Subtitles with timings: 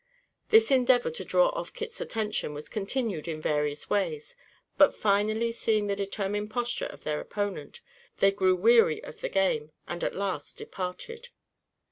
[0.49, 4.35] This endeavor to draw off Kit's attention was continued in various ways,
[4.75, 7.81] but, finally seeing the determined posture of their opponent,
[8.17, 11.29] they grew weary of the game, and, at last, departed.